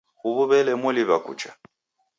Huw'u 0.21 0.43
w'ele 0.49 0.73
moliw'a 0.81 1.17
kucha 1.25 1.51